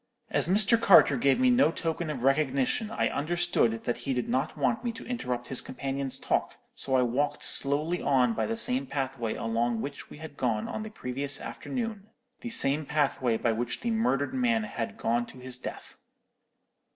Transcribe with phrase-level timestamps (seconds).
[0.31, 0.81] As Mr.
[0.81, 4.91] Carter gave me no token of recognition, I understood that he did not want me
[4.93, 9.79] to interrupt his companion's talk, so I walked slowly on by the same pathway along
[9.79, 12.07] which we had gone on the previous afternoon;
[12.39, 15.99] the same pathway by which the murdered man had gone to his death.